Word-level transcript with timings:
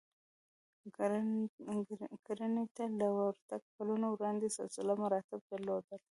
کرنې 2.25 2.63
ته 2.75 2.83
له 2.99 3.07
ورتګ 3.17 3.61
کلونه 3.75 4.05
وړاندې 4.09 4.47
سلسله 4.59 4.93
مراتب 5.03 5.39
درلودل 5.49 5.99